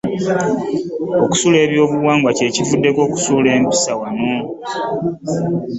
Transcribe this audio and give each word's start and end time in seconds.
Okusuula 1.23 1.57
ebyobuwangwa 1.65 2.29
kye 2.37 2.47
kivuddeko 2.55 2.99
okusaanawo 3.03 3.41
kw'empisa 3.43 3.91
wano. 3.99 4.29